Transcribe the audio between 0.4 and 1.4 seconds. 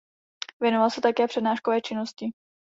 Věnoval se také